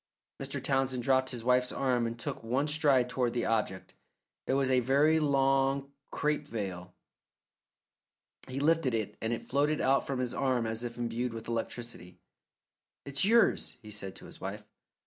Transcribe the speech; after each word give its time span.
Mr. 0.41 0.59
Townsend 0.63 1.03
dropped 1.03 1.29
his 1.29 1.43
wife's 1.43 1.71
arm 1.71 2.07
and 2.07 2.17
took 2.17 2.41
one 2.41 2.67
stride 2.67 3.07
toward 3.07 3.33
the 3.33 3.45
object. 3.45 3.93
It 4.47 4.53
was 4.55 4.71
a 4.71 4.79
very 4.79 5.19
long 5.19 5.91
crape 6.09 6.47
veil. 6.47 6.95
He 8.47 8.59
lifted 8.59 8.95
it, 8.95 9.15
and 9.21 9.31
it 9.31 9.45
floated 9.45 9.79
out 9.79 10.07
from 10.07 10.17
his 10.17 10.33
arm 10.33 10.65
as 10.65 10.83
if 10.83 10.97
imbued 10.97 11.35
with 11.35 11.47
electricity. 11.47 12.17
"It's 13.05 13.23
yours," 13.25 13.77
he 13.83 13.91
said 13.91 14.15
to 14.15 14.25
his 14.25 14.41
wife. 14.41 14.63